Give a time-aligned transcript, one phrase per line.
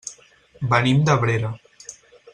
[0.71, 1.55] Venim d'Abrera.